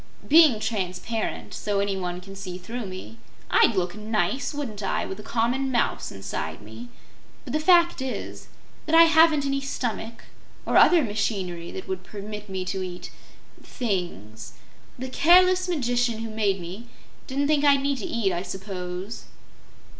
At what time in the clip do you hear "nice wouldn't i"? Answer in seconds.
3.93-5.05